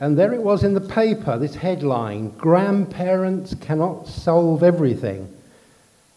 [0.00, 5.30] And there it was in the paper, this headline Grandparents cannot solve everything.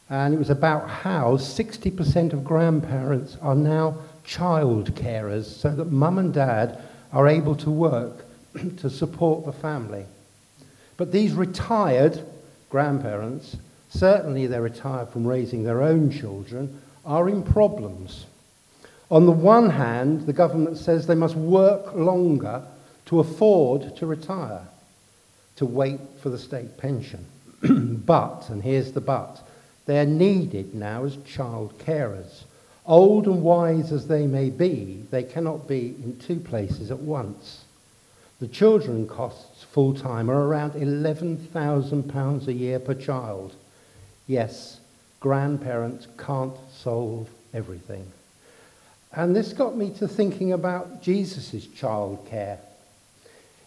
[0.10, 6.18] And it was about how 60% of grandparents are now child carers, so that mum
[6.18, 8.26] and dad are able to work
[8.78, 10.06] to support the family.
[10.96, 12.26] But these retired
[12.70, 13.58] grandparents,
[13.90, 18.28] certainly they're retired from raising their own children, are in problems.
[19.12, 22.64] On the one hand, the government says they must work longer
[23.14, 24.68] to afford to retire,
[25.56, 27.24] to wait for the state pension.
[27.62, 29.40] but, and here's the but,
[29.86, 32.42] they're needed now as child carers.
[32.88, 37.66] Old and wise as they may be, they cannot be in two places at once.
[38.40, 43.54] The children costs full time are around £11,000 a year per child.
[44.26, 44.80] Yes,
[45.20, 48.12] grandparents can't solve everything.
[49.12, 52.58] And this got me to thinking about Jesus' child care.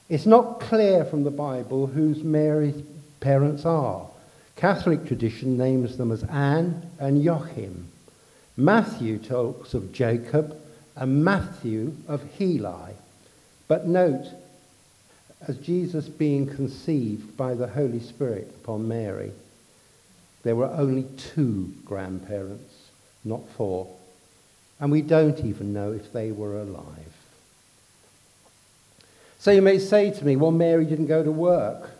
[0.08, 2.80] It's not clear from the Bible whose Mary's
[3.18, 4.06] parents are.
[4.54, 7.88] Catholic tradition names them as Anne and Joachim.
[8.56, 10.56] Matthew talks of Jacob
[10.94, 12.94] and Matthew of Heli.
[13.66, 14.26] But note,
[15.48, 19.32] as Jesus being conceived by the Holy Spirit upon Mary,
[20.44, 22.74] there were only two grandparents,
[23.24, 23.88] not four.
[24.78, 27.12] And we don't even know if they were alive.
[29.46, 31.92] So you may say to me, well, Mary didn't go to work.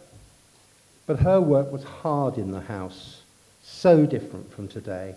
[1.06, 3.22] But her work was hard in the house,
[3.62, 5.14] so different from today.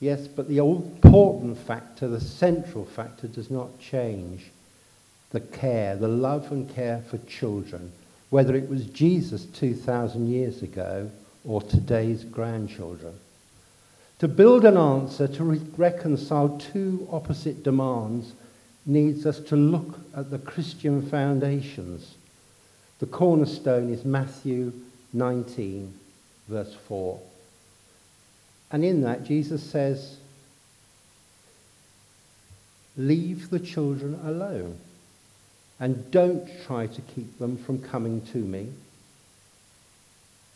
[0.00, 4.46] Yes, but the important factor, the central factor, does not change.
[5.28, 7.92] The care, the love and care for children,
[8.30, 11.10] whether it was Jesus 2,000 years ago
[11.44, 13.12] or today's grandchildren.
[14.20, 18.32] To build an answer to re- reconcile two opposite demands
[18.86, 22.14] needs us to look at the Christian foundations.
[23.00, 24.72] The cornerstone is Matthew
[25.12, 25.92] 19,
[26.48, 27.20] verse 4.
[28.70, 30.16] And in that, Jesus says,
[32.96, 34.78] Leave the children alone
[35.78, 38.72] and don't try to keep them from coming to me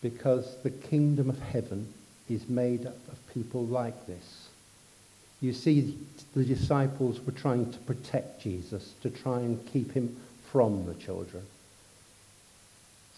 [0.00, 1.93] because the kingdom of heaven
[2.31, 4.40] is made up of people like this.
[5.41, 5.97] You see,
[6.34, 10.17] the disciples were trying to protect Jesus, to try and keep him
[10.51, 11.43] from the children.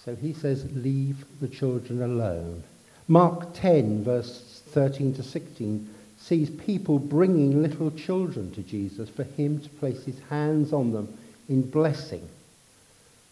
[0.04, 2.62] So he says, leave the children alone.
[3.08, 5.88] Mark 10, verse 13 to 16,
[6.18, 11.16] sees people bringing little children to Jesus for him to place his hands on them
[11.48, 12.28] in blessing.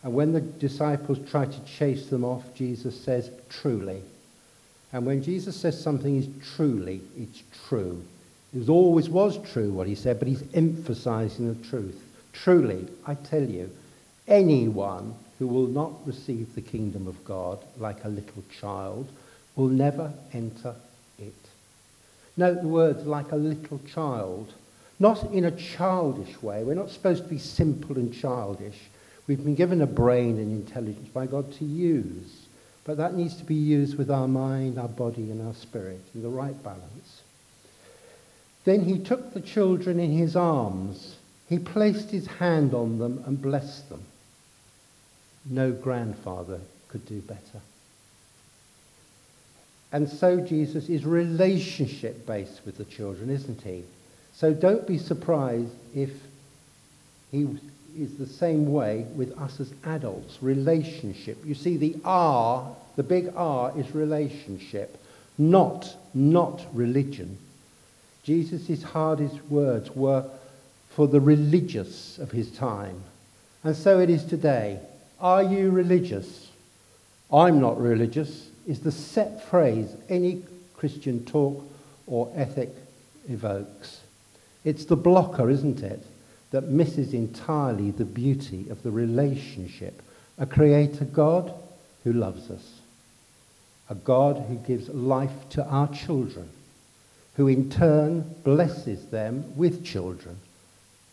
[0.03, 4.03] And when the disciples try to chase them off, Jesus says, truly.
[4.93, 8.03] And when Jesus says something is truly, it's true.
[8.55, 12.03] It always was true what he said, but he's emphasizing the truth.
[12.33, 13.71] Truly, I tell you,
[14.27, 19.09] anyone who will not receive the kingdom of God like a little child
[19.57, 20.75] will never enter
[21.19, 21.33] it.
[22.37, 24.53] Note the words like a little child,
[24.99, 26.65] not in a childish way.
[26.65, 28.79] We're not supposed to be simple and childish.
[29.27, 32.47] We've been given a brain and intelligence by God to use,
[32.85, 36.23] but that needs to be used with our mind, our body, and our spirit in
[36.23, 37.23] the right balance.
[38.65, 41.17] Then he took the children in his arms.
[41.49, 44.05] He placed his hand on them and blessed them.
[45.49, 47.61] No grandfather could do better.
[49.93, 53.83] And so Jesus is relationship based with the children, isn't he?
[54.35, 56.11] So don't be surprised if
[57.33, 57.49] he
[57.97, 60.39] is the same way with us as adults.
[60.41, 61.39] Relationship.
[61.45, 64.97] You see, the R, the big R, is relationship,
[65.39, 67.39] not, not religion.
[68.23, 70.29] Jesus' hardest words were
[70.89, 73.03] for the religious of his time.
[73.65, 74.81] And so it is today.
[75.21, 76.49] Are you religious?
[77.33, 80.43] I'm not religious is the set phrase any
[80.77, 81.65] Christian talk
[82.07, 82.71] or ethic
[83.29, 84.01] evokes.
[84.65, 86.05] It's the blocker, isn't it,
[86.51, 90.03] that misses entirely the beauty of the relationship.
[90.39, 91.53] A creator God
[92.05, 92.81] who loves us.
[93.89, 96.49] A God who gives life to our children,
[97.37, 100.37] who in turn blesses them with children,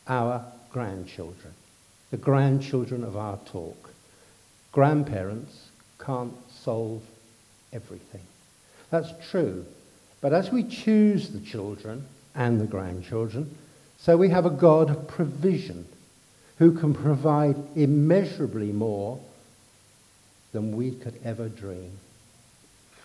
[0.08, 1.54] our grandchildren,
[2.12, 3.92] the grandchildren of our talk.
[4.72, 5.70] Grandparents
[6.00, 7.02] can't solve
[7.74, 8.22] everything.
[8.90, 9.66] That's true.
[10.22, 12.06] But as we choose the children
[12.36, 13.56] and the grandchildren,
[13.98, 15.88] so we have a God of provision
[16.60, 19.20] who can provide immeasurably more
[20.52, 21.92] than we could ever dream.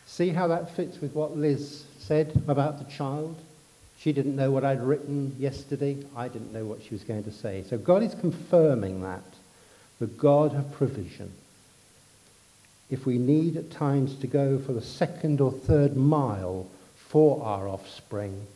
[0.07, 3.37] See how that fits with what Liz said about the child?
[3.99, 5.97] She didn't know what I'd written yesterday.
[6.17, 7.65] I didn't know what she was going to say.
[7.69, 9.23] So God is confirming that
[10.01, 11.33] the God of provision.
[12.91, 16.67] If we need at times to go for the second or third mile
[16.97, 18.47] for our offspring,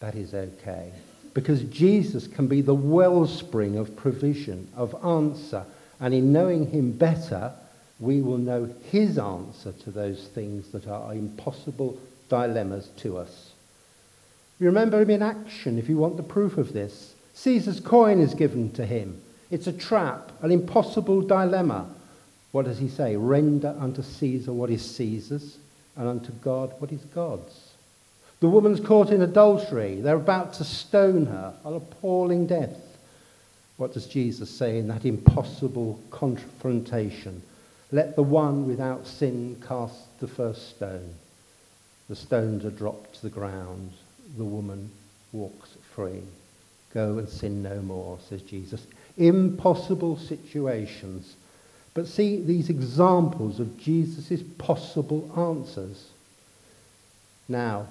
[0.00, 0.92] that is okay.
[1.32, 5.64] Because Jesus can be the wellspring of provision, of answer.
[5.98, 7.52] And in knowing him better,
[7.98, 11.98] we will know his answer to those things that are impossible
[12.30, 13.50] dilemmas to us.
[14.58, 17.14] You remember him in action if you want the proof of this.
[17.34, 19.20] Caesar's coin is given to him.
[19.50, 21.88] It's a trap, an impossible dilemma.
[22.52, 23.16] What does he say?
[23.16, 25.58] Render unto Caesar what is Caesar's,
[25.96, 27.70] and unto God what is God's.
[28.40, 30.00] The woman's caught in adultery.
[30.00, 32.76] They're about to stone her, an appalling death.
[33.76, 37.42] What does Jesus say in that impossible confrontation?
[37.92, 41.14] Let the one without sin cast the first stone.
[42.10, 43.92] The stones are dropped to the ground.
[44.36, 44.90] The woman
[45.32, 46.20] walks free.
[46.92, 48.86] Go and sin no more, says Jesus.
[49.16, 51.36] Impossible situations.
[51.94, 56.08] But see these examples of Jesus' possible answers.
[57.48, 57.86] Now,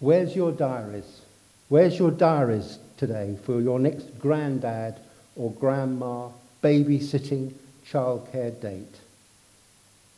[0.00, 1.20] Where's your diaries?
[1.68, 4.98] Where's your diaries today for your next granddad
[5.36, 6.30] or grandma
[6.62, 7.52] babysitting
[7.86, 8.96] childcare date?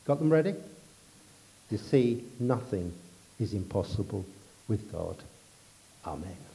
[0.06, 0.54] Got them ready?
[1.68, 2.92] You see, nothing
[3.42, 4.24] is impossible
[4.68, 5.16] with God.
[6.06, 6.51] Amen.